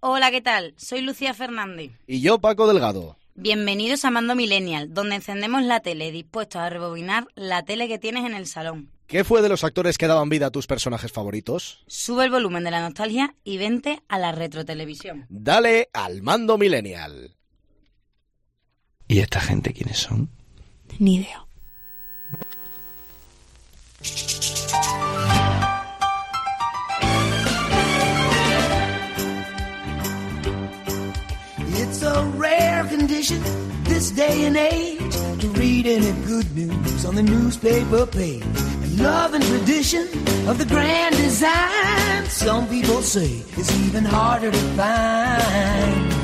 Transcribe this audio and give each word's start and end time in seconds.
Hola, 0.00 0.30
¿qué 0.30 0.42
tal? 0.42 0.74
Soy 0.76 1.00
Lucía 1.00 1.32
Fernández. 1.32 1.90
Y 2.06 2.20
yo, 2.20 2.38
Paco 2.38 2.66
Delgado. 2.68 3.16
Bienvenidos 3.34 4.04
a 4.04 4.10
Mando 4.10 4.34
Millennial, 4.34 4.92
donde 4.92 5.14
encendemos 5.16 5.62
la 5.62 5.80
tele 5.80 6.10
dispuestos 6.12 6.60
a 6.60 6.68
rebobinar 6.68 7.28
la 7.34 7.64
tele 7.64 7.88
que 7.88 7.98
tienes 7.98 8.26
en 8.26 8.34
el 8.34 8.46
salón. 8.46 8.90
¿Qué 9.06 9.24
fue 9.24 9.40
de 9.40 9.48
los 9.48 9.64
actores 9.64 9.96
que 9.96 10.06
daban 10.06 10.28
vida 10.28 10.46
a 10.46 10.50
tus 10.50 10.66
personajes 10.66 11.12
favoritos? 11.12 11.82
Sube 11.86 12.24
el 12.26 12.30
volumen 12.30 12.64
de 12.64 12.72
la 12.72 12.82
nostalgia 12.82 13.36
y 13.42 13.56
vente 13.56 14.02
a 14.08 14.18
la 14.18 14.32
retrotelevisión. 14.32 15.24
Dale 15.30 15.88
al 15.94 16.20
Mando 16.22 16.58
Millennial. 16.58 17.34
¿Y 19.08 19.20
esta 19.20 19.40
gente 19.40 19.72
quiénes 19.72 19.98
son? 19.98 20.28
Ni 20.98 21.16
idea. 21.16 21.45
This 33.28 34.10
day 34.10 34.44
and 34.44 34.56
age 34.56 35.14
to 35.40 35.48
read 35.58 35.84
any 35.86 36.12
good 36.26 36.54
news 36.54 37.04
on 37.04 37.16
the 37.16 37.22
newspaper 37.22 38.06
page. 38.06 38.44
And 38.44 39.00
love 39.00 39.34
and 39.34 39.42
tradition 39.42 40.06
of 40.48 40.58
the 40.58 40.66
grand 40.66 41.16
design, 41.16 42.26
some 42.26 42.68
people 42.68 43.02
say 43.02 43.42
is 43.58 43.86
even 43.86 44.04
harder 44.04 44.52
to 44.52 44.58
find. 44.76 46.15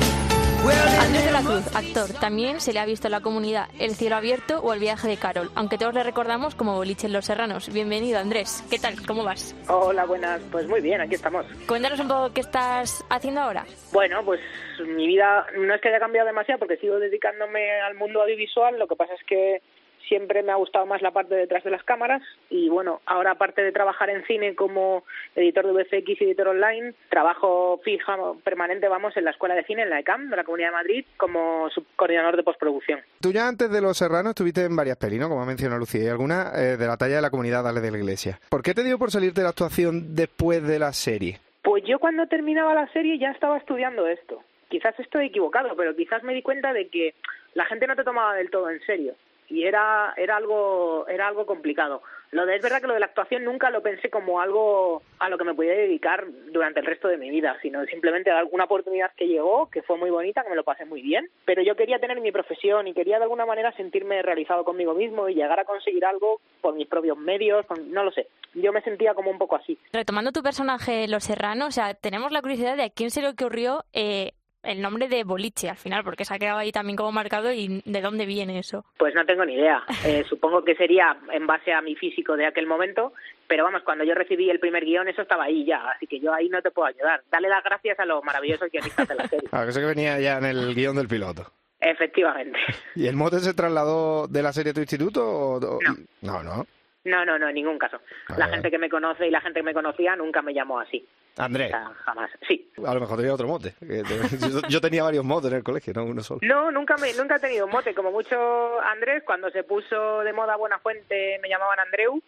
Andrés 0.71 1.25
de 1.25 1.31
la 1.31 1.41
Cruz, 1.41 1.75
actor, 1.75 2.19
también 2.21 2.61
se 2.61 2.71
le 2.71 2.79
ha 2.79 2.85
visto 2.85 3.07
en 3.07 3.11
la 3.11 3.19
comunidad 3.19 3.67
El 3.79 3.95
cielo 3.95 4.15
abierto 4.15 4.61
o 4.61 4.71
El 4.71 4.79
viaje 4.79 5.09
de 5.09 5.17
Carol, 5.17 5.49
aunque 5.55 5.77
todos 5.77 5.93
le 5.93 6.03
recordamos 6.03 6.55
como 6.55 6.75
Boliche 6.75 7.07
en 7.07 7.13
Los 7.13 7.25
Serranos. 7.25 7.71
Bienvenido, 7.73 8.17
Andrés. 8.17 8.63
¿Qué 8.69 8.79
tal? 8.79 8.95
¿Cómo 9.05 9.25
vas? 9.25 9.53
Hola, 9.67 10.05
buenas. 10.05 10.41
Pues 10.51 10.65
muy 10.69 10.79
bien, 10.79 11.01
aquí 11.01 11.15
estamos. 11.15 11.45
Cuéntanos 11.67 11.99
un 11.99 12.07
poco 12.07 12.33
qué 12.33 12.39
estás 12.39 13.03
haciendo 13.09 13.41
ahora. 13.41 13.65
Bueno, 13.91 14.23
pues 14.23 14.39
mi 14.87 15.05
vida 15.05 15.45
no 15.57 15.75
es 15.75 15.81
que 15.81 15.89
haya 15.89 15.99
cambiado 15.99 16.27
demasiado 16.27 16.59
porque 16.59 16.77
sigo 16.77 16.97
dedicándome 16.97 17.81
al 17.81 17.95
mundo 17.95 18.21
audiovisual. 18.21 18.79
Lo 18.79 18.87
que 18.87 18.95
pasa 18.95 19.15
es 19.15 19.23
que 19.27 19.61
siempre 20.07 20.43
me 20.43 20.51
ha 20.51 20.55
gustado 20.55 20.85
más 20.85 21.01
la 21.01 21.11
parte 21.11 21.35
detrás 21.35 21.63
de 21.63 21.71
las 21.71 21.83
cámaras 21.83 22.21
y 22.49 22.69
bueno, 22.69 23.01
ahora 23.05 23.31
aparte 23.31 23.61
de 23.61 23.71
trabajar 23.71 24.09
en 24.09 24.25
cine 24.25 24.55
como 24.55 25.03
editor 25.35 25.65
de 25.65 25.73
VFX 25.73 26.21
y 26.21 26.25
editor 26.25 26.49
online, 26.49 26.93
trabajo 27.09 27.79
fija, 27.83 28.15
permanente, 28.43 28.87
vamos, 28.87 29.15
en 29.17 29.25
la 29.25 29.31
Escuela 29.31 29.55
de 29.55 29.63
Cine, 29.63 29.83
en 29.83 29.89
la 29.89 29.99
ECAM, 29.99 30.29
de 30.29 30.35
la 30.35 30.43
Comunidad 30.43 30.69
de 30.69 30.75
Madrid, 30.75 31.05
como 31.17 31.69
subcoordinador 31.69 32.37
de 32.37 32.43
postproducción. 32.43 32.99
Tú 33.21 33.31
ya 33.31 33.47
antes 33.47 33.71
de 33.71 33.81
Los 33.81 33.97
Serranos 33.97 34.31
estuviste 34.31 34.63
en 34.63 34.75
varias 34.75 34.97
pelis, 34.97 35.19
¿no? 35.19 35.29
Como 35.29 35.41
ha 35.41 35.45
mencionado 35.45 35.79
Lucía, 35.79 36.03
y 36.03 36.07
alguna 36.07 36.51
eh, 36.55 36.77
de 36.77 36.87
la 36.87 36.97
talla 36.97 37.15
de 37.15 37.21
la 37.21 37.29
comunidad 37.29 37.63
Dale 37.63 37.81
de 37.81 37.91
la 37.91 37.97
Iglesia. 37.97 38.39
¿Por 38.49 38.61
qué 38.61 38.73
te 38.73 38.83
dio 38.83 38.97
por 38.97 39.11
salirte 39.11 39.41
de 39.41 39.45
la 39.45 39.49
actuación 39.49 40.15
después 40.15 40.65
de 40.65 40.79
la 40.79 40.93
serie? 40.93 41.39
Pues 41.61 41.83
yo 41.85 41.99
cuando 41.99 42.27
terminaba 42.27 42.73
la 42.73 42.91
serie 42.91 43.17
ya 43.17 43.31
estaba 43.31 43.57
estudiando 43.57 44.07
esto. 44.07 44.41
Quizás 44.69 44.99
estoy 44.99 45.27
equivocado, 45.27 45.75
pero 45.75 45.95
quizás 45.95 46.23
me 46.23 46.33
di 46.33 46.41
cuenta 46.41 46.73
de 46.73 46.87
que 46.89 47.13
la 47.53 47.65
gente 47.65 47.87
no 47.87 47.95
te 47.95 48.03
tomaba 48.03 48.35
del 48.35 48.49
todo 48.49 48.69
en 48.69 48.81
serio 48.81 49.15
y 49.49 49.63
era 49.63 50.13
era 50.17 50.37
algo 50.37 51.07
era 51.07 51.27
algo 51.27 51.45
complicado. 51.45 52.01
Lo 52.33 52.47
de, 52.47 52.55
es 52.55 52.63
verdad 52.63 52.81
que 52.81 52.87
lo 52.87 52.95
de 52.95 52.99
la 52.99 53.05
actuación 53.05 53.43
nunca 53.43 53.69
lo 53.69 53.83
pensé 53.83 54.09
como 54.09 54.41
algo 54.41 55.03
a 55.19 55.29
lo 55.29 55.37
que 55.37 55.43
me 55.43 55.53
podía 55.53 55.73
dedicar 55.73 56.25
durante 56.51 56.79
el 56.79 56.85
resto 56.87 57.07
de 57.07 57.17
mi 57.17 57.29
vida, 57.29 57.55
sino 57.61 57.85
simplemente 57.85 58.31
alguna 58.31 58.63
oportunidad 58.63 59.11
que 59.15 59.27
llegó, 59.27 59.69
que 59.69 59.83
fue 59.83 59.97
muy 59.97 60.09
bonita, 60.09 60.41
que 60.41 60.49
me 60.49 60.55
lo 60.55 60.63
pasé 60.63 60.83
muy 60.85 61.03
bien, 61.03 61.29
pero 61.45 61.61
yo 61.61 61.75
quería 61.75 61.99
tener 61.99 62.19
mi 62.21 62.31
profesión 62.31 62.87
y 62.87 62.95
quería 62.95 63.17
de 63.17 63.25
alguna 63.25 63.45
manera 63.45 63.71
sentirme 63.73 64.23
realizado 64.23 64.63
conmigo 64.65 64.95
mismo 64.95 65.29
y 65.29 65.35
llegar 65.35 65.59
a 65.59 65.65
conseguir 65.65 66.05
algo 66.05 66.41
por 66.59 66.73
mis 66.73 66.87
propios 66.87 67.19
medios, 67.19 67.67
no 67.85 68.03
lo 68.03 68.11
sé. 68.11 68.27
Yo 68.55 68.73
me 68.73 68.81
sentía 68.81 69.13
como 69.13 69.29
un 69.29 69.37
poco 69.37 69.55
así. 69.55 69.77
Retomando 69.91 70.31
tu 70.31 70.41
personaje 70.41 71.07
Los 71.07 71.25
Serranos, 71.25 71.67
o 71.67 71.71
sea, 71.71 71.93
tenemos 71.93 72.31
la 72.31 72.41
curiosidad 72.41 72.75
de 72.75 72.83
a 72.83 72.89
quién 72.89 73.11
se 73.11 73.21
le 73.21 73.29
ocurrió 73.29 73.83
eh, 73.93 74.31
el 74.63 74.81
nombre 74.81 75.07
de 75.09 75.23
boliche 75.23 75.69
al 75.69 75.77
final, 75.77 76.03
porque 76.03 76.25
se 76.25 76.33
ha 76.33 76.39
quedado 76.39 76.57
ahí 76.59 76.71
también 76.71 76.95
como 76.97 77.11
marcado 77.11 77.51
y 77.51 77.81
de 77.85 78.01
dónde 78.01 78.25
viene 78.25 78.59
eso. 78.59 78.85
Pues 78.97 79.13
no 79.15 79.25
tengo 79.25 79.45
ni 79.45 79.53
idea. 79.55 79.83
Eh, 80.05 80.23
supongo 80.27 80.63
que 80.63 80.75
sería 80.75 81.17
en 81.31 81.47
base 81.47 81.71
a 81.73 81.81
mi 81.81 81.95
físico 81.95 82.35
de 82.35 82.45
aquel 82.45 82.67
momento, 82.67 83.13
pero 83.47 83.63
vamos, 83.63 83.83
cuando 83.83 84.03
yo 84.03 84.13
recibí 84.15 84.49
el 84.49 84.59
primer 84.59 84.83
guion 84.85 85.07
eso 85.07 85.21
estaba 85.21 85.45
ahí 85.45 85.65
ya, 85.65 85.91
así 85.91 86.07
que 86.07 86.19
yo 86.19 86.33
ahí 86.33 86.49
no 86.49 86.61
te 86.61 86.71
puedo 86.71 86.87
ayudar. 86.87 87.23
Dale 87.31 87.47
las 87.49 87.63
gracias 87.63 87.99
a 87.99 88.05
los 88.05 88.23
maravillosos 88.23 88.69
guionistas 88.71 89.07
de 89.07 89.15
la 89.15 89.27
serie. 89.27 89.47
Ah, 89.51 89.65
eso 89.67 89.79
que 89.79 89.85
venía 89.85 90.19
ya 90.19 90.37
en 90.39 90.45
el 90.45 90.73
guion 90.75 90.95
del 90.95 91.07
piloto. 91.07 91.51
Efectivamente. 91.79 92.57
¿Y 92.95 93.07
el 93.07 93.15
mote 93.15 93.39
se 93.39 93.53
trasladó 93.53 94.27
de 94.27 94.41
la 94.41 94.53
serie 94.53 94.71
a 94.71 94.73
tu 94.73 94.79
instituto? 94.81 95.25
O, 95.25 95.55
o- 95.57 95.79
No. 95.81 95.95
no, 96.21 96.43
no. 96.43 96.65
No, 97.05 97.25
no, 97.25 97.37
no, 97.37 97.49
en 97.49 97.55
ningún 97.55 97.77
caso. 97.77 97.99
Ah, 98.29 98.35
La 98.37 98.47
gente 98.47 98.71
que 98.71 98.77
me 98.77 98.89
conoce 98.89 99.27
y 99.27 99.31
la 99.31 99.41
gente 99.41 99.59
que 99.59 99.65
me 99.65 99.73
conocía 99.73 100.15
nunca 100.15 100.41
me 100.41 100.53
llamó 100.53 100.79
así. 100.79 101.05
Andrés. 101.37 101.67
O 101.67 101.77
sea, 101.77 101.91
jamás. 102.05 102.29
Sí. 102.47 102.71
A 102.85 102.93
lo 102.93 103.01
mejor 103.01 103.17
tenía 103.17 103.33
otro 103.33 103.47
mote. 103.47 103.73
yo, 104.69 104.79
tenía 104.79 105.03
varios 105.03 105.25
motes 105.25 105.51
en 105.51 105.57
el 105.57 105.63
colegio, 105.63 105.93
no 105.93 106.05
uno 106.05 106.21
solo. 106.21 106.39
No, 106.43 106.71
nunca 106.71 106.95
me, 106.97 107.13
nunca 107.13 107.37
he 107.37 107.39
tenido 107.39 107.65
un 107.65 107.71
mote. 107.71 107.93
Como 107.93 108.11
mucho 108.11 108.79
Andrés, 108.81 109.23
cuando 109.25 109.49
se 109.49 109.63
puso 109.63 110.19
de 110.21 110.31
moda 110.31 110.55
Buenafuente 110.55 111.39
me 111.41 111.49
llamaban 111.49 111.79
Andreu. 111.79 112.21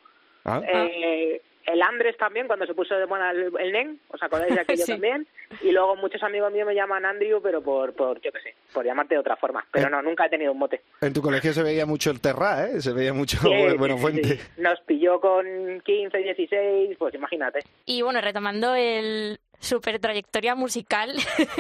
Ah. 0.43 0.61
Eh, 0.67 1.41
el 1.65 1.81
Andrés 1.81 2.15
también, 2.17 2.47
cuando 2.47 2.65
se 2.65 2.73
puso 2.73 2.95
de 2.95 3.05
moda 3.07 3.31
el, 3.31 3.51
el 3.59 3.71
Nen, 3.71 3.99
¿os 4.09 4.21
acordáis 4.21 4.53
de 4.55 4.61
aquello 4.61 4.83
Sí. 4.85 4.91
también? 4.91 5.27
Y 5.61 5.71
luego 5.71 5.95
muchos 5.95 6.21
amigos 6.23 6.51
míos 6.51 6.67
me 6.67 6.75
llaman 6.75 7.05
Andrew, 7.05 7.41
pero 7.41 7.61
por, 7.61 7.93
por 7.93 8.19
yo 8.21 8.31
qué 8.31 8.39
sé, 8.41 8.55
por 8.73 8.85
llamarte 8.85 9.15
de 9.15 9.19
otra 9.19 9.35
forma. 9.35 9.65
Pero 9.71 9.87
Eh. 9.87 9.91
no, 9.91 10.01
nunca 10.01 10.25
he 10.25 10.29
tenido 10.29 10.51
un 10.51 10.59
mote. 10.59 10.81
En 11.01 11.13
tu 11.13 11.21
colegio 11.21 11.53
se 11.53 11.63
veía 11.63 11.85
mucho 11.85 12.11
el 12.11 12.21
Terra, 12.21 12.65
¿eh? 12.67 12.81
Se 12.81 12.93
veía 12.93 13.13
mucho 13.13 13.37
Sí, 13.37 13.51
el 13.51 13.79
sí, 13.79 14.23
sí. 14.23 14.39
Nos 14.57 14.79
pilló 14.81 15.19
con 15.19 15.45
15, 15.83 16.17
16, 16.17 16.97
pues 16.97 17.13
imagínate. 17.13 17.59
Y 17.85 18.01
bueno, 18.01 18.21
retomando 18.21 18.75
el 18.75 19.39
super 19.59 19.99
trayectoria 19.99 20.55
musical, 20.55 21.13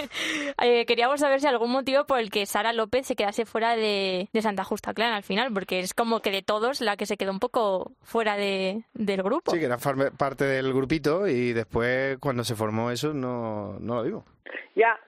eh, 0.61 0.85
queríamos 0.85 1.19
saber 1.19 1.39
si 1.39 1.47
algún 1.47 1.71
motivo 1.71 2.05
por 2.05 2.19
el 2.19 2.29
que 2.29 2.45
Sara 2.45 2.73
López 2.73 3.07
se 3.07 3.15
quedase 3.15 3.45
fuera 3.45 3.75
de, 3.75 4.29
de 4.31 4.41
Santa 4.41 4.63
Justa 4.63 4.93
Clan 4.93 5.13
al 5.13 5.23
final, 5.23 5.51
porque 5.53 5.79
es 5.79 5.93
como 5.93 6.21
que 6.21 6.31
de 6.31 6.41
todos 6.41 6.81
la 6.81 6.97
que 6.97 7.05
se 7.05 7.17
quedó 7.17 7.31
un 7.31 7.39
poco 7.39 7.91
fuera 8.03 8.37
de, 8.37 8.83
del 8.93 9.23
grupo. 9.23 9.51
Sí, 9.51 9.59
que 9.59 9.65
era 9.65 9.77
parte 9.77 10.45
del 10.45 10.73
grupito 10.73 11.27
y 11.27 11.53
después 11.53 12.17
cuando 12.19 12.43
se 12.43 12.55
formó 12.55 12.91
eso 12.91 13.13
no, 13.13 13.77
no 13.79 13.95
lo 13.95 14.03
digo. 14.03 14.25
Ya, 14.75 14.99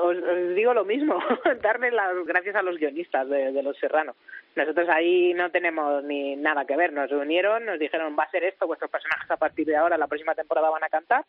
os 0.00 0.54
digo 0.56 0.74
lo 0.74 0.84
mismo, 0.84 1.18
darle 1.62 1.92
las 1.92 2.12
gracias 2.26 2.56
a 2.56 2.62
los 2.62 2.76
guionistas 2.76 3.28
de, 3.28 3.52
de 3.52 3.62
Los 3.62 3.78
Serranos. 3.78 4.16
Nosotros 4.56 4.88
ahí 4.88 5.32
no 5.34 5.50
tenemos 5.50 6.02
ni 6.02 6.34
nada 6.34 6.64
que 6.64 6.76
ver. 6.76 6.92
Nos 6.92 7.08
reunieron, 7.08 7.66
nos 7.66 7.78
dijeron, 7.78 8.16
va 8.18 8.24
a 8.24 8.30
ser 8.30 8.42
esto, 8.42 8.66
vuestros 8.66 8.90
personajes 8.90 9.30
a 9.30 9.36
partir 9.36 9.66
de 9.66 9.76
ahora, 9.76 9.96
la 9.96 10.08
próxima 10.08 10.34
temporada 10.34 10.70
van 10.70 10.82
a 10.82 10.88
cantar, 10.88 11.24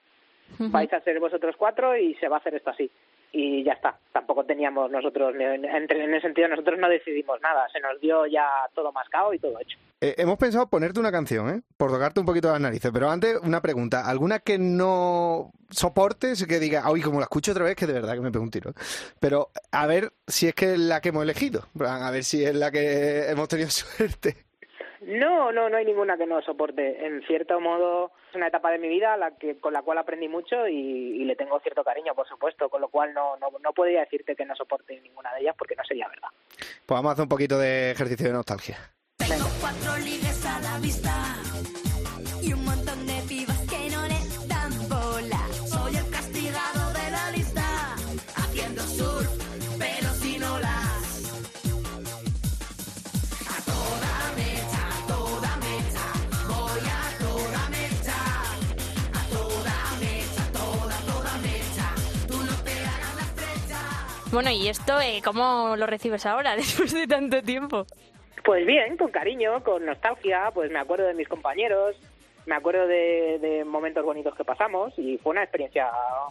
Vais 0.60 0.92
a 0.92 1.02
ser 1.02 1.20
vosotros 1.20 1.56
cuatro 1.58 1.96
y 1.96 2.16
se 2.16 2.28
va 2.28 2.38
a 2.38 2.40
hacer 2.40 2.56
esto 2.56 2.72
así. 2.72 2.90
Y 3.32 3.64
ya 3.64 3.74
está. 3.74 3.98
Tampoco 4.12 4.46
teníamos 4.46 4.90
nosotros, 4.90 5.36
en, 5.36 5.66
ese 5.66 6.22
sentido, 6.22 6.48
nosotros 6.48 6.80
no 6.80 6.90
decidimos 6.90 7.40
nada. 7.42 7.68
Se 7.72 7.80
nos 7.80 8.00
dio 8.00 8.26
ya 8.26 8.48
todo 8.74 8.92
mascado 8.92 9.34
y 9.34 9.40
todo 9.40 9.60
hecho. 9.60 9.78
Eh, 10.00 10.16
hemos 10.18 10.38
pensado 10.38 10.68
ponerte 10.68 11.00
una 11.00 11.12
canción, 11.12 11.50
¿eh? 11.50 11.62
Por 11.76 11.92
tocarte 11.92 12.20
un 12.20 12.26
poquito 12.26 12.50
las 12.50 12.62
narices. 12.62 12.92
Pero 12.92 13.10
antes, 13.10 13.38
una 13.44 13.62
pregunta. 13.62 14.08
¿Alguna 14.08 14.40
que 14.40 14.58
no 14.58 15.52
soportes 15.70 16.42
y 16.42 16.48
que 16.48 16.60
diga, 16.60 16.90
uy, 16.90 17.02
como 17.02 17.20
la 17.20 17.26
escucho 17.26 17.52
otra 17.52 17.66
vez, 17.66 17.76
que 17.76 17.86
de 17.86 17.94
verdad 17.94 18.14
que 18.14 18.22
me 18.22 18.32
pego 18.32 18.44
un 18.44 18.52
tiro? 18.52 18.74
Pero 19.20 19.50
a 19.72 19.86
ver 19.86 20.14
si 20.26 20.48
es 20.48 20.56
que 20.56 20.74
es 20.74 20.80
la 20.80 21.02
que 21.02 21.10
hemos 21.10 21.24
elegido. 21.24 21.66
A 21.86 22.10
ver 22.12 22.24
si 22.24 22.44
es 22.44 22.56
la 22.56 22.72
que 22.72 23.30
hemos 23.30 23.48
tenido 23.50 23.70
suerte. 23.72 24.47
No, 25.08 25.54
no, 25.54 25.70
no 25.70 25.78
hay 25.78 25.86
ninguna 25.86 26.18
que 26.18 26.26
no 26.26 26.42
soporte. 26.42 27.06
En 27.06 27.22
cierto 27.26 27.62
modo, 27.62 28.12
es 28.30 28.36
una 28.36 28.48
etapa 28.48 28.72
de 28.72 28.78
mi 28.78 28.90
vida 28.90 29.16
la 29.16 29.32
que, 29.32 29.58
con 29.58 29.72
la 29.72 29.82
cual 29.82 29.98
aprendí 30.00 30.28
mucho 30.28 30.68
y, 30.68 30.74
y 30.74 31.24
le 31.24 31.38
tengo 31.38 31.58
cierto 31.62 31.82
cariño, 31.82 32.14
por 32.14 32.28
supuesto, 32.28 32.68
con 32.68 32.82
lo 32.82 32.90
cual 32.90 33.14
no, 33.14 33.38
no, 33.38 33.48
no 33.64 33.72
podría 33.72 34.02
decirte 34.02 34.36
que 34.36 34.46
no 34.46 34.54
soporte 34.54 35.00
ninguna 35.00 35.34
de 35.34 35.42
ellas 35.42 35.56
porque 35.58 35.76
no 35.78 35.84
sería 35.86 36.10
verdad. 36.10 36.28
Pues 36.58 36.98
vamos 36.98 37.10
a 37.10 37.14
hacer 37.14 37.24
un 37.24 37.30
poquito 37.30 37.58
de 37.58 37.92
ejercicio 37.92 38.28
de 38.28 38.34
nostalgia. 38.34 38.78
Tengo 39.18 39.48
cuatro 39.62 39.98
ligues 40.04 40.46
a 40.46 40.60
la 40.60 40.78
vista 40.80 41.12
y 42.44 42.52
un 42.52 42.66
Bueno, 64.38 64.52
¿y 64.52 64.68
esto 64.68 65.02
eh, 65.02 65.20
cómo 65.26 65.76
lo 65.76 65.88
recibes 65.88 66.24
ahora, 66.28 66.56
después 66.56 66.94
de 66.94 67.08
tanto 67.08 67.42
tiempo? 67.42 67.88
Pues 68.46 68.68
bien, 68.68 68.96
con 68.96 69.10
cariño, 69.10 69.64
con 69.64 69.84
nostalgia, 69.84 70.52
pues 70.54 70.70
me 70.70 70.78
acuerdo 70.78 71.08
de 71.08 71.16
mis 71.16 71.28
compañeros, 71.28 71.96
me 72.46 72.54
acuerdo 72.54 72.86
de, 72.86 73.40
de 73.42 73.66
momentos 73.66 74.06
bonitos 74.06 74.36
que 74.36 74.44
pasamos 74.44 74.94
y 75.00 75.18
fue 75.18 75.32
una 75.32 75.42
experiencia 75.42 75.88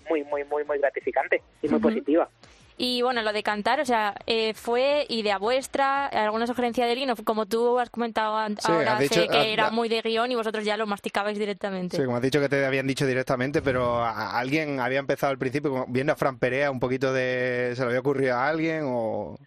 muy, 0.08 0.23
muy, 0.23 0.44
muy, 0.44 0.62
muy 0.62 0.79
gratificante 0.79 1.43
y 1.61 1.69
muy 1.69 1.81
positiva. 1.81 2.29
Y 2.78 3.00
bueno, 3.00 3.23
lo 3.23 3.32
de 3.32 3.43
cantar, 3.43 3.81
o 3.81 3.87
sea, 3.87 4.14
eh, 4.26 4.52
¿fue 4.52 5.06
idea 5.08 5.38
vuestra? 5.38 6.06
¿Alguna 6.08 6.46
sugerencia 6.46 6.84
de 6.87 6.94
Lino? 6.94 7.14
Como 7.25 7.46
tú 7.46 7.78
has 7.78 7.88
comentado 7.88 8.37
an- 8.37 8.56
Sí, 8.61 8.70
ahora, 8.70 8.94
has 8.94 9.00
dicho- 9.00 9.14
sé 9.23 9.28
que 9.28 9.37
ah, 9.38 9.44
era 9.46 9.70
muy 9.70 9.88
de 9.88 10.02
guion 10.02 10.31
y 10.31 10.34
vosotros 10.34 10.62
ya 10.64 10.76
lo 10.76 10.87
masticabais 10.87 11.38
directamente. 11.38 11.96
Sí, 11.96 12.05
como 12.05 12.17
has 12.17 12.23
dicho 12.23 12.38
que 12.40 12.50
te 12.50 12.67
habían 12.67 12.87
dicho 12.87 13.06
directamente, 13.06 13.62
pero 13.62 14.05
a- 14.05 14.38
alguien 14.38 14.78
había 14.81 14.99
empezado 14.99 15.31
al 15.31 15.38
principio 15.38 15.87
viendo 15.88 16.12
a 16.12 16.17
Fran 16.17 16.38
Perea 16.38 16.70
un 16.70 16.78
poquito 16.81 17.12
de... 17.14 17.73
¿Se 17.75 17.81
le 17.82 17.87
había 17.88 18.00
ocurrido 18.00 18.37
a 18.37 18.46
alguien 18.49 18.82
o...? 18.84 19.38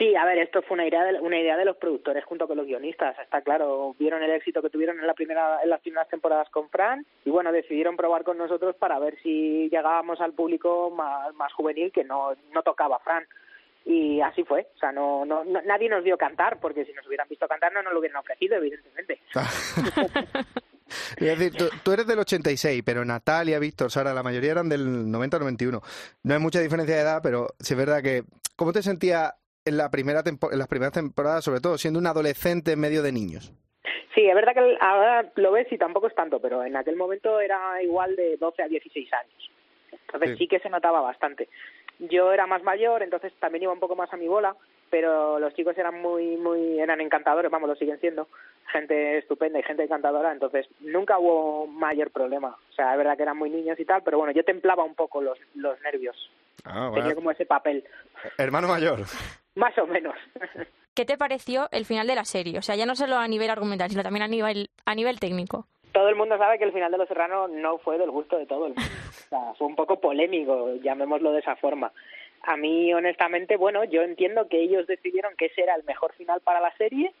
Sí, 0.00 0.16
a 0.16 0.24
ver, 0.24 0.38
esto 0.38 0.62
fue 0.62 0.76
una 0.76 0.86
idea 0.88 1.04
de, 1.04 1.20
una 1.20 1.38
idea 1.38 1.58
de 1.58 1.66
los 1.66 1.76
productores 1.76 2.24
junto 2.24 2.48
con 2.48 2.56
los 2.56 2.64
guionistas, 2.64 3.18
está 3.18 3.42
claro. 3.42 3.94
Vieron 3.98 4.22
el 4.22 4.30
éxito 4.30 4.62
que 4.62 4.70
tuvieron 4.70 4.98
en 4.98 5.06
la 5.06 5.12
primera 5.12 5.62
en 5.62 5.68
las 5.68 5.82
primeras 5.82 6.08
temporadas 6.08 6.48
con 6.48 6.70
Fran 6.70 7.04
y 7.26 7.28
bueno, 7.28 7.52
decidieron 7.52 7.98
probar 7.98 8.24
con 8.24 8.38
nosotros 8.38 8.74
para 8.76 8.98
ver 8.98 9.20
si 9.22 9.68
llegábamos 9.68 10.18
al 10.22 10.32
público 10.32 10.90
más, 10.90 11.52
juvenil 11.52 11.92
que 11.92 12.02
no, 12.02 12.32
tocaba 12.64 12.98
Fran. 13.00 13.26
Y 13.84 14.22
así 14.22 14.42
fue, 14.44 14.68
o 14.74 14.78
sea, 14.78 14.90
no, 14.90 15.26
no, 15.26 15.44
no- 15.44 15.60
nadie 15.66 15.90
nos 15.90 16.02
vio 16.02 16.16
cantar, 16.16 16.60
porque 16.60 16.86
si 16.86 16.94
nos 16.94 17.06
hubieran 17.06 17.28
visto 17.28 17.46
cantar 17.46 17.70
no 17.74 17.82
nos 17.82 17.92
lo 17.92 17.98
hubieran 17.98 18.20
ofrecido, 18.20 18.56
evidentemente. 18.56 19.20
Es 21.18 21.38
decir, 21.38 21.56
tú, 21.56 21.66
tú 21.84 21.92
eres 21.92 22.06
del 22.06 22.18
86, 22.18 22.82
pero 22.84 23.04
Natalia, 23.04 23.60
Víctor, 23.60 23.92
Sara, 23.92 24.12
la 24.12 24.24
mayoría 24.24 24.50
eran 24.52 24.68
del 24.68 25.06
90-91. 25.06 25.80
No 26.24 26.34
hay 26.34 26.40
mucha 26.40 26.58
diferencia 26.60 26.96
de 26.96 27.02
edad, 27.02 27.20
pero 27.22 27.48
sí 27.60 27.74
es 27.74 27.78
verdad 27.78 28.02
que... 28.02 28.24
¿Cómo 28.56 28.72
te 28.72 28.82
sentías 28.82 29.32
en, 29.70 29.76
la 29.78 29.90
primera 29.90 30.22
tempo- 30.22 30.52
en 30.52 30.58
las 30.58 30.68
primeras 30.68 30.92
temporadas, 30.92 31.44
sobre 31.44 31.60
todo 31.60 31.78
siendo 31.78 31.98
un 31.98 32.06
adolescente 32.06 32.72
en 32.72 32.80
medio 32.80 33.02
de 33.02 33.12
niños? 33.12 33.52
Sí, 34.14 34.26
es 34.26 34.34
verdad 34.34 34.52
que 34.54 34.76
ahora 34.80 35.30
lo 35.36 35.52
ves 35.52 35.68
y 35.70 35.78
tampoco 35.78 36.08
es 36.08 36.14
tanto, 36.14 36.40
pero 36.40 36.64
en 36.64 36.76
aquel 36.76 36.96
momento 36.96 37.40
era 37.40 37.82
igual 37.82 38.16
de 38.16 38.36
12 38.36 38.62
a 38.62 38.68
16 38.68 39.08
años. 39.12 39.50
Entonces 39.92 40.30
Sí. 40.30 40.36
sí, 40.38 40.48
que 40.48 40.58
se 40.58 40.68
notaba 40.68 41.00
bastante. 41.00 41.48
Yo 42.00 42.32
era 42.32 42.46
más 42.46 42.62
mayor, 42.62 43.02
entonces 43.02 43.32
también 43.38 43.62
iba 43.64 43.72
un 43.72 43.78
poco 43.80 43.94
más 43.94 44.12
a 44.12 44.16
mi 44.16 44.26
bola, 44.26 44.56
pero 44.90 45.38
los 45.38 45.54
chicos 45.54 45.78
eran 45.78 46.00
muy, 46.00 46.36
muy, 46.36 46.80
eran 46.80 47.00
encantadores, 47.00 47.50
vamos, 47.50 47.68
lo 47.68 47.76
siguen 47.76 48.00
siendo. 48.00 48.26
Gente 48.72 49.18
estupenda 49.18 49.58
y 49.58 49.62
gente 49.62 49.84
encantadora, 49.84 50.32
entonces 50.32 50.66
nunca 50.80 51.18
hubo 51.18 51.66
mayor 51.68 52.10
problema. 52.10 52.56
O 52.70 52.72
sea, 52.74 52.92
es 52.92 52.98
verdad 52.98 53.16
que 53.16 53.22
eran 53.22 53.36
muy 53.36 53.50
niños 53.50 53.78
y 53.78 53.84
tal, 53.84 54.02
pero 54.02 54.18
bueno, 54.18 54.32
yo 54.32 54.42
templaba 54.44 54.82
un 54.82 54.94
poco 54.96 55.20
los, 55.22 55.38
los 55.54 55.80
nervios. 55.82 56.16
Ah, 56.64 56.88
bueno. 56.88 56.94
Tenía 57.04 57.14
como 57.14 57.30
ese 57.30 57.46
papel, 57.46 57.84
Hermano 58.38 58.66
mayor. 58.68 59.00
Más 59.54 59.76
o 59.78 59.86
menos. 59.86 60.14
¿Qué 60.94 61.04
te 61.04 61.16
pareció 61.16 61.68
el 61.70 61.84
final 61.84 62.06
de 62.06 62.14
la 62.14 62.24
serie? 62.24 62.58
O 62.58 62.62
sea, 62.62 62.74
ya 62.74 62.86
no 62.86 62.96
solo 62.96 63.16
a 63.16 63.28
nivel 63.28 63.50
argumental, 63.50 63.88
sino 63.90 64.02
también 64.02 64.24
a 64.24 64.28
nivel, 64.28 64.70
a 64.84 64.94
nivel 64.94 65.20
técnico. 65.20 65.66
todo 65.92 66.08
el 66.08 66.16
mundo 66.16 66.36
sabe 66.36 66.58
que 66.58 66.64
el 66.64 66.72
final 66.72 66.90
de 66.92 66.98
Los 66.98 67.08
Serranos 67.08 67.50
no 67.50 67.78
fue 67.78 67.96
del 67.98 68.10
gusto 68.10 68.36
de 68.38 68.46
todo 68.46 68.66
el 68.66 68.74
mundo. 68.74 68.90
O 69.08 69.28
sea, 69.28 69.54
fue 69.54 69.66
un 69.66 69.76
poco 69.76 70.00
polémico, 70.00 70.74
llamémoslo 70.82 71.32
de 71.32 71.40
esa 71.40 71.56
forma. 71.56 71.92
A 72.42 72.56
mí, 72.56 72.92
honestamente, 72.94 73.56
bueno, 73.56 73.84
yo 73.84 74.02
entiendo 74.02 74.48
que 74.48 74.60
ellos 74.60 74.86
decidieron 74.86 75.36
que 75.36 75.46
ese 75.46 75.62
era 75.62 75.74
el 75.74 75.84
mejor 75.84 76.12
final 76.14 76.40
para 76.40 76.60
la 76.60 76.74
serie 76.76 77.12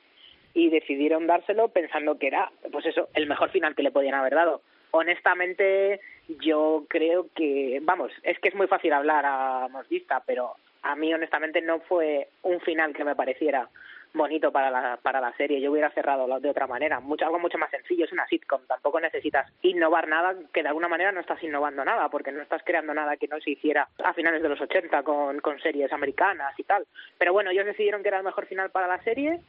y 0.54 0.70
decidieron 0.70 1.26
dárselo 1.26 1.68
pensando 1.68 2.18
que 2.18 2.26
era, 2.26 2.50
pues 2.72 2.86
eso, 2.86 3.08
el 3.14 3.26
mejor 3.28 3.50
final 3.50 3.74
que 3.74 3.82
le 3.82 3.92
podían 3.92 4.14
haber 4.14 4.34
dado. 4.34 4.62
Honestamente, 4.92 6.00
yo 6.40 6.84
creo 6.88 7.26
que, 7.34 7.78
vamos, 7.82 8.10
es 8.22 8.38
que 8.40 8.48
es 8.48 8.54
muy 8.54 8.66
fácil 8.66 8.92
hablar 8.92 9.24
a 9.26 9.68
nos 9.68 9.88
vista, 9.88 10.22
pero 10.26 10.56
a 10.82 10.96
mí, 10.96 11.12
honestamente, 11.12 11.60
no 11.60 11.80
fue 11.80 12.28
un 12.42 12.60
final 12.60 12.94
que 12.94 13.04
me 13.04 13.16
pareciera 13.16 13.68
bonito 14.12 14.50
para 14.50 14.70
la, 14.70 14.96
para 14.96 15.20
la 15.20 15.32
serie. 15.36 15.60
Yo 15.60 15.70
hubiera 15.70 15.90
cerrado 15.90 16.40
de 16.40 16.50
otra 16.50 16.66
manera. 16.66 17.00
Mucho, 17.00 17.24
algo 17.24 17.38
mucho 17.38 17.58
más 17.58 17.70
sencillo. 17.70 18.04
Es 18.04 18.12
una 18.12 18.26
sitcom. 18.26 18.62
Tampoco 18.66 19.00
necesitas 19.00 19.50
innovar 19.62 20.08
nada, 20.08 20.34
que 20.52 20.62
de 20.62 20.68
alguna 20.68 20.88
manera 20.88 21.12
no 21.12 21.20
estás 21.20 21.42
innovando 21.42 21.84
nada, 21.84 22.08
porque 22.08 22.32
no 22.32 22.42
estás 22.42 22.62
creando 22.64 22.94
nada 22.94 23.16
que 23.16 23.28
no 23.28 23.40
se 23.40 23.50
hiciera 23.50 23.88
a 24.02 24.12
finales 24.12 24.42
de 24.42 24.48
los 24.48 24.60
80 24.60 25.02
con, 25.02 25.40
con 25.40 25.60
series 25.60 25.92
americanas 25.92 26.58
y 26.58 26.64
tal. 26.64 26.86
Pero 27.18 27.32
bueno, 27.32 27.50
ellos 27.50 27.66
decidieron 27.66 28.02
que 28.02 28.08
era 28.08 28.18
el 28.18 28.24
mejor 28.24 28.46
final 28.46 28.70
para 28.70 28.88
la 28.88 29.02
serie 29.02 29.40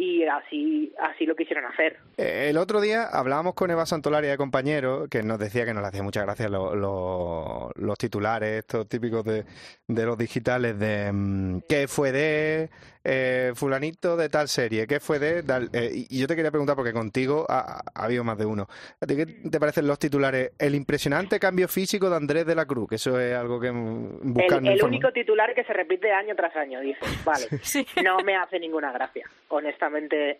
y 0.00 0.24
así, 0.24 0.94
así 1.00 1.26
lo 1.26 1.34
quisieron 1.34 1.64
hacer. 1.66 1.96
Eh, 2.16 2.46
El 2.50 2.56
otro 2.56 2.80
día 2.80 3.02
hablábamos 3.04 3.54
con 3.54 3.70
Eva 3.70 3.84
Santolaria 3.84 4.30
de 4.30 4.36
compañero, 4.36 5.08
que 5.10 5.22
nos 5.24 5.38
decía 5.40 5.66
que 5.66 5.74
nos 5.74 5.82
le 5.82 5.88
hacía 5.88 6.04
muchas 6.04 6.22
gracias 6.24 6.50
lo- 6.50 6.74
lo- 6.76 7.72
los 7.74 7.98
titulares, 7.98 8.60
estos 8.60 8.88
típicos 8.88 9.24
de, 9.24 9.44
de 9.88 10.06
los 10.06 10.16
digitales, 10.16 10.78
de 10.78 11.10
mm, 11.12 11.58
qué 11.68 11.88
fue 11.88 12.12
de 12.12 12.70
eh, 13.10 13.52
fulanito 13.54 14.16
de 14.16 14.28
tal 14.28 14.48
serie, 14.48 14.86
qué 14.86 15.00
fue 15.00 15.18
de 15.18 15.42
tal... 15.42 15.68
eh, 15.72 15.90
y 16.10 16.20
yo 16.20 16.26
te 16.28 16.36
quería 16.36 16.50
preguntar, 16.50 16.76
porque 16.76 16.92
contigo 16.92 17.44
ha, 17.48 17.80
ha 17.94 18.04
habido 18.04 18.22
más 18.22 18.36
de 18.38 18.44
uno. 18.46 18.68
¿A 19.00 19.06
ti 19.06 19.16
qué 19.16 19.26
te 19.26 19.58
parecen 19.58 19.86
los 19.88 19.98
titulares? 19.98 20.52
El 20.58 20.74
impresionante 20.76 21.40
cambio 21.40 21.66
físico 21.68 22.08
de 22.10 22.16
Andrés 22.16 22.46
de 22.46 22.54
la 22.54 22.66
Cruz, 22.66 22.88
que 22.88 22.94
eso 22.96 23.18
es 23.18 23.34
algo 23.34 23.58
que 23.58 23.72
mm, 23.72 24.38
El, 24.66 24.82
único 24.84 25.10
titular 25.10 25.54
que 25.54 25.64
se 25.64 25.72
repite 25.72 26.12
año 26.12 26.36
tras 26.36 26.54
año, 26.54 26.80
dices, 26.80 27.24
vale, 27.24 27.46
no 28.04 28.18
me 28.20 28.36
hace 28.36 28.60
ninguna 28.60 28.92
gracia, 28.92 29.26
honestamente. 29.48 29.87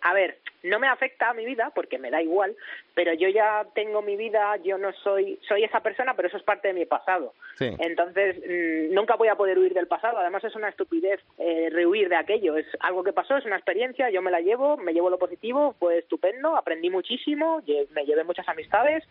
A 0.01 0.13
ver, 0.13 0.37
no 0.63 0.79
me 0.79 0.87
afecta 0.87 1.29
a 1.29 1.33
mi 1.33 1.45
vida 1.45 1.71
porque 1.73 1.97
me 1.97 2.11
da 2.11 2.21
igual, 2.21 2.55
pero 2.93 3.13
yo 3.13 3.29
ya 3.29 3.65
tengo 3.73 4.01
mi 4.01 4.15
vida, 4.15 4.57
yo 4.57 4.77
no 4.77 4.91
soy, 4.93 5.39
soy 5.47 5.63
esa 5.63 5.81
persona, 5.81 6.13
pero 6.15 6.27
eso 6.27 6.37
es 6.37 6.43
parte 6.43 6.69
de 6.69 6.73
mi 6.73 6.85
pasado. 6.85 7.33
Sí. 7.55 7.75
Entonces, 7.79 8.37
mm, 8.37 8.93
nunca 8.93 9.15
voy 9.15 9.29
a 9.29 9.35
poder 9.35 9.57
huir 9.57 9.73
del 9.73 9.87
pasado. 9.87 10.17
Además, 10.17 10.43
es 10.43 10.55
una 10.55 10.69
estupidez 10.69 11.19
eh, 11.37 11.69
rehuir 11.71 12.09
de 12.09 12.15
aquello. 12.15 12.57
Es 12.57 12.67
algo 12.79 13.03
que 13.03 13.13
pasó, 13.13 13.37
es 13.37 13.45
una 13.45 13.55
experiencia, 13.55 14.09
yo 14.09 14.21
me 14.21 14.31
la 14.31 14.41
llevo, 14.41 14.77
me 14.77 14.93
llevo 14.93 15.09
lo 15.09 15.19
positivo, 15.19 15.75
fue 15.79 15.99
estupendo, 15.99 16.55
aprendí 16.55 16.89
muchísimo, 16.89 17.61
me 17.91 18.05
llevé 18.05 18.23
muchas 18.23 18.47
amistades, 18.47 19.03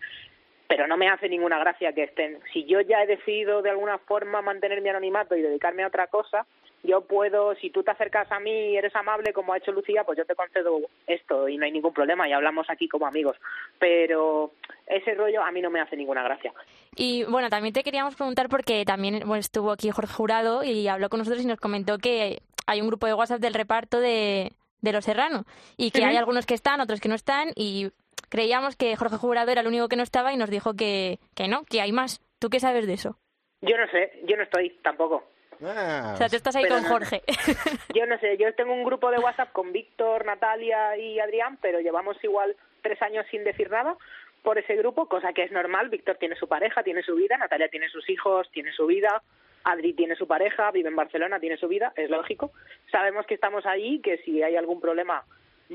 pero 0.68 0.86
no 0.86 0.96
me 0.96 1.08
hace 1.08 1.28
ninguna 1.28 1.58
gracia 1.58 1.92
que 1.92 2.04
estén. 2.04 2.38
Si 2.52 2.64
yo 2.64 2.80
ya 2.82 3.02
he 3.02 3.06
decidido 3.06 3.62
de 3.62 3.70
alguna 3.70 3.98
forma 3.98 4.42
mantener 4.42 4.82
mi 4.82 4.90
anonimato 4.90 5.34
y 5.34 5.42
dedicarme 5.42 5.82
a 5.82 5.88
otra 5.88 6.08
cosa, 6.08 6.46
yo 6.82 7.02
puedo, 7.02 7.54
si 7.56 7.70
tú 7.70 7.82
te 7.82 7.90
acercas 7.90 8.30
a 8.30 8.40
mí 8.40 8.50
y 8.50 8.76
eres 8.76 8.94
amable 8.94 9.32
como 9.32 9.52
ha 9.52 9.58
hecho 9.58 9.72
Lucía, 9.72 10.04
pues 10.04 10.18
yo 10.18 10.24
te 10.24 10.34
concedo 10.34 10.80
esto 11.06 11.48
y 11.48 11.56
no 11.56 11.64
hay 11.64 11.72
ningún 11.72 11.92
problema 11.92 12.28
y 12.28 12.32
hablamos 12.32 12.68
aquí 12.70 12.88
como 12.88 13.06
amigos. 13.06 13.36
Pero 13.78 14.52
ese 14.86 15.14
rollo 15.14 15.42
a 15.42 15.50
mí 15.52 15.60
no 15.60 15.70
me 15.70 15.80
hace 15.80 15.96
ninguna 15.96 16.22
gracia. 16.22 16.52
Y 16.96 17.24
bueno, 17.24 17.48
también 17.48 17.74
te 17.74 17.82
queríamos 17.82 18.14
preguntar 18.14 18.48
porque 18.48 18.84
también 18.84 19.20
bueno, 19.26 19.36
estuvo 19.36 19.72
aquí 19.72 19.90
Jorge 19.90 20.12
Jurado 20.12 20.62
y 20.64 20.88
habló 20.88 21.08
con 21.08 21.18
nosotros 21.18 21.42
y 21.42 21.46
nos 21.46 21.60
comentó 21.60 21.98
que 21.98 22.38
hay 22.66 22.80
un 22.80 22.88
grupo 22.88 23.06
de 23.06 23.14
WhatsApp 23.14 23.40
del 23.40 23.54
reparto 23.54 24.00
de, 24.00 24.52
de 24.80 24.92
Los 24.92 25.04
Serrano 25.04 25.44
y 25.76 25.90
que 25.90 26.04
hay 26.04 26.16
algunos 26.16 26.46
que 26.46 26.54
están, 26.54 26.80
otros 26.80 27.00
que 27.00 27.08
no 27.08 27.14
están 27.14 27.50
y 27.56 27.90
creíamos 28.28 28.76
que 28.76 28.94
Jorge 28.96 29.16
Jurado 29.16 29.50
era 29.50 29.62
el 29.62 29.66
único 29.66 29.88
que 29.88 29.96
no 29.96 30.02
estaba 30.02 30.32
y 30.32 30.36
nos 30.36 30.50
dijo 30.50 30.74
que, 30.74 31.18
que 31.34 31.48
no, 31.48 31.64
que 31.64 31.80
hay 31.80 31.92
más. 31.92 32.20
¿Tú 32.38 32.50
qué 32.50 32.60
sabes 32.60 32.86
de 32.86 32.94
eso? 32.94 33.16
Yo 33.62 33.76
no 33.76 33.88
sé, 33.90 34.20
yo 34.24 34.36
no 34.36 34.44
estoy 34.44 34.70
tampoco. 34.82 35.24
Ah, 35.64 36.12
O 36.14 36.16
sea, 36.16 36.28
tú 36.28 36.36
estás 36.36 36.54
ahí 36.56 36.66
con 36.68 36.82
no- 36.82 36.88
Jorge. 36.88 37.22
Yo 37.94 38.06
no 38.06 38.18
sé, 38.18 38.36
yo 38.36 38.54
tengo 38.54 38.72
un 38.72 38.84
grupo 38.84 39.10
de 39.10 39.18
WhatsApp 39.18 39.52
con 39.52 39.72
Víctor, 39.72 40.24
Natalia 40.24 40.96
y 40.96 41.18
Adrián, 41.18 41.58
pero 41.60 41.80
llevamos 41.80 42.22
igual 42.22 42.54
tres 42.82 43.00
años 43.02 43.26
sin 43.30 43.42
decir 43.44 43.70
nada 43.70 43.96
por 44.42 44.56
ese 44.58 44.76
grupo, 44.76 45.06
cosa 45.06 45.32
que 45.32 45.42
es 45.42 45.50
normal. 45.50 45.88
Víctor 45.88 46.16
tiene 46.16 46.36
su 46.36 46.46
pareja, 46.46 46.82
tiene 46.82 47.02
su 47.02 47.14
vida, 47.16 47.36
Natalia 47.36 47.68
tiene 47.68 47.88
sus 47.88 48.08
hijos, 48.08 48.48
tiene 48.52 48.72
su 48.72 48.86
vida, 48.86 49.22
Adri 49.64 49.92
tiene 49.94 50.14
su 50.14 50.26
pareja, 50.28 50.70
vive 50.70 50.88
en 50.88 50.96
Barcelona, 50.96 51.40
tiene 51.40 51.56
su 51.56 51.66
vida, 51.66 51.92
es 51.96 52.08
lógico. 52.08 52.52
Sabemos 52.92 53.26
que 53.26 53.34
estamos 53.34 53.66
ahí, 53.66 54.00
que 54.00 54.18
si 54.18 54.42
hay 54.42 54.54
algún 54.56 54.80
problema, 54.80 55.24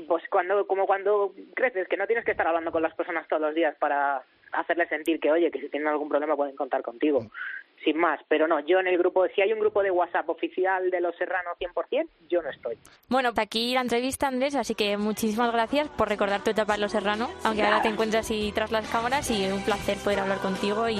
pues 0.08 0.24
cuando, 0.30 0.66
como 0.66 0.86
cuando 0.86 1.34
creces, 1.54 1.86
que 1.88 1.96
no 1.98 2.06
tienes 2.06 2.24
que 2.24 2.30
estar 2.30 2.46
hablando 2.46 2.72
con 2.72 2.82
las 2.82 2.94
personas 2.94 3.28
todos 3.28 3.42
los 3.42 3.54
días 3.54 3.76
para 3.78 4.22
hacerles 4.52 4.88
sentir 4.88 5.20
que, 5.20 5.30
oye, 5.30 5.50
que 5.50 5.60
si 5.60 5.68
tienen 5.68 5.88
algún 5.88 6.08
problema 6.08 6.34
pueden 6.36 6.56
contar 6.56 6.80
contigo, 6.82 7.26
sin 7.84 7.96
más. 7.98 8.20
Pero 8.28 8.46
no, 8.46 8.60
yo 8.60 8.78
en 8.80 8.86
el 8.86 8.98
grupo, 8.98 9.26
si 9.34 9.40
hay 9.40 9.52
un 9.52 9.60
grupo 9.60 9.82
de 9.82 9.90
WhatsApp 9.90 10.28
oficial 10.28 10.90
de 10.90 11.00
Los 11.00 11.16
Serranos 11.16 11.56
100%, 11.58 12.08
yo 12.28 12.42
no 12.42 12.50
estoy. 12.50 12.76
Bueno, 13.08 13.30
hasta 13.30 13.42
aquí 13.42 13.74
la 13.74 13.80
entrevista, 13.80 14.28
Andrés, 14.28 14.54
así 14.54 14.74
que 14.74 14.96
muchísimas 14.96 15.52
gracias 15.52 15.88
por 15.90 16.08
recordar 16.08 16.42
tu 16.44 16.50
etapa 16.50 16.74
en 16.74 16.80
Los 16.82 16.92
Serrano, 16.92 17.30
aunque 17.44 17.62
ahora 17.62 17.82
te 17.82 17.88
encuentras 17.88 18.30
ahí 18.30 18.52
tras 18.52 18.70
las 18.72 18.88
cámaras 18.90 19.30
y 19.30 19.46
un 19.50 19.62
placer 19.64 19.96
poder 19.98 20.20
hablar 20.20 20.38
contigo 20.38 20.88
y, 20.88 20.96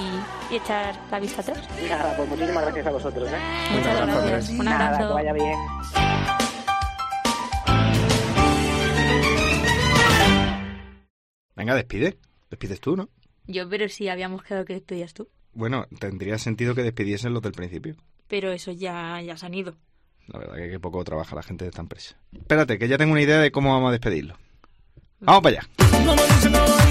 y 0.51 0.55
echar 0.55 0.95
la 1.11 1.19
vista 1.19 1.41
atrás. 1.41 1.67
Nada, 1.89 2.15
pues 2.17 2.29
muchísimas 2.29 2.63
gracias 2.63 2.87
a 2.87 2.91
vosotros. 2.91 3.29
¿eh? 3.31 3.37
Muchas 3.71 3.87
abrazo, 4.01 4.05
gracias. 4.05 4.49
Andrés. 4.49 4.59
Un 4.59 4.65
Nada, 4.65 4.87
abrazo. 4.87 5.07
que 5.07 5.13
vaya 5.13 5.33
bien. 5.33 6.65
Venga, 11.55 11.75
despide. 11.75 12.17
Despides 12.49 12.79
tú, 12.81 12.95
¿no? 12.95 13.09
Yo, 13.47 13.67
pero 13.69 13.87
sí, 13.89 14.09
habíamos 14.09 14.43
quedado 14.43 14.65
que 14.65 14.73
despedías 14.73 15.13
tú. 15.13 15.29
Bueno, 15.55 15.87
tendría 15.99 16.37
sentido 16.37 16.75
que 16.75 16.83
despidiesen 16.83 17.33
los 17.33 17.41
del 17.41 17.53
principio. 17.53 17.95
Pero 18.27 18.51
eso 18.51 18.71
ya, 18.71 19.21
ya 19.21 19.37
se 19.37 19.45
han 19.45 19.53
ido. 19.53 19.75
La 20.27 20.39
verdad 20.39 20.55
que, 20.55 20.69
que 20.69 20.79
poco 20.79 21.03
trabaja 21.03 21.35
la 21.35 21.43
gente 21.43 21.65
de 21.65 21.69
esta 21.69 21.81
empresa. 21.81 22.17
Espérate, 22.33 22.77
que 22.77 22.87
ya 22.87 22.97
tengo 22.97 23.13
una 23.13 23.21
idea 23.21 23.39
de 23.39 23.51
cómo 23.51 23.71
vamos 23.71 23.89
a 23.89 23.91
despedirlo. 23.91 24.37
Vamos 25.19 25.41
para 25.41 25.59
allá. 25.59 26.84